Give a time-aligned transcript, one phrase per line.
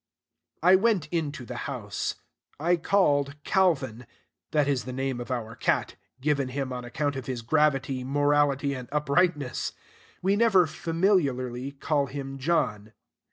[0.63, 2.15] I went into the house.
[2.59, 4.07] I called Calvin.
[4.49, 8.73] (That is the name of our cat, given him on account of his gravity, morality,
[8.73, 9.73] and uprightness.
[10.23, 12.93] We never familiarly call him John).